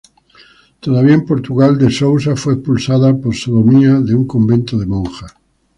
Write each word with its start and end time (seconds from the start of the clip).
Todavía 0.79 1.13
en 1.13 1.27
Portugal, 1.27 1.77
De 1.77 1.91
Sousa 1.91 2.35
fue 2.35 2.55
expulsada 2.55 3.15
por 3.15 3.35
sodomía 3.35 3.99
de 3.99 4.15
un 4.15 4.25
convento 4.25 4.79
de 4.79 4.87
monjas. 4.87 5.31